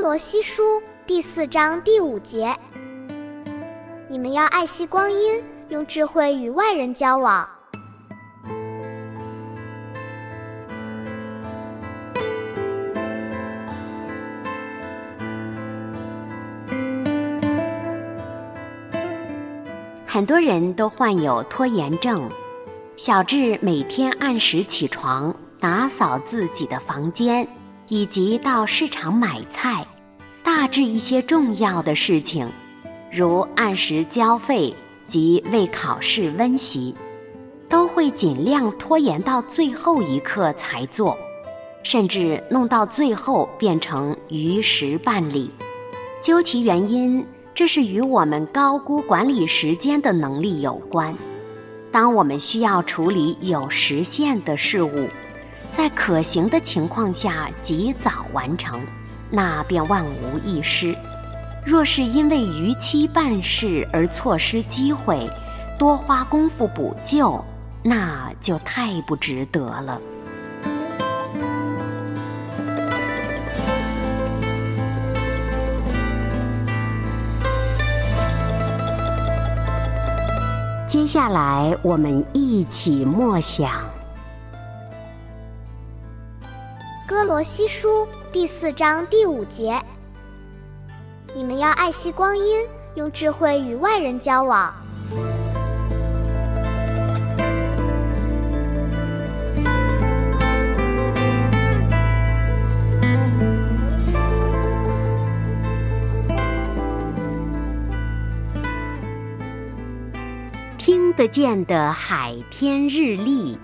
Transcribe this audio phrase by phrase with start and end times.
[0.00, 2.56] 罗西书第四章第五节：
[4.08, 7.46] 你们要爱惜光阴，用智慧与外人交往。
[20.06, 22.26] 很多人都患有拖延症，
[22.96, 27.46] 小智每天按时起床，打扫自己的房间，
[27.90, 29.86] 以及到市场买菜。
[30.42, 32.48] 大致一些重要的事情，
[33.12, 34.74] 如按时交费
[35.06, 36.94] 及为考试温习，
[37.68, 41.16] 都会尽量拖延到最后一刻才做，
[41.82, 45.50] 甚至弄到最后变成逾时办理。
[46.22, 51.14] 究其原因，这是与我们高估管理时间的能力有关。
[51.92, 55.08] 当我们需要处理有时限的事物，
[55.70, 58.80] 在可行的情况下及早完成。
[59.30, 60.94] 那便万无一失。
[61.64, 65.30] 若是因为逾期办事而错失机会，
[65.78, 67.44] 多花功夫补救，
[67.82, 70.00] 那就太不值得了。
[80.88, 83.70] 接下来，我们一起默想。
[87.20, 89.78] 哥罗西书第四章第五节：
[91.34, 92.64] 你们要爱惜光阴，
[92.94, 94.74] 用智慧与外人交往。
[110.78, 113.58] 听得见的海天日历。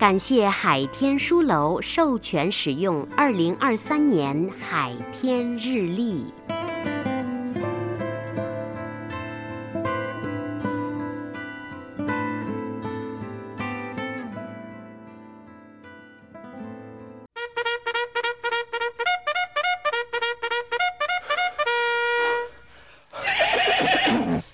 [0.00, 6.24] 感谢海天书楼授权使用二零二三年海天日历。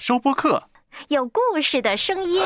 [0.00, 0.60] 收播客，
[1.06, 2.42] 有故事的声音。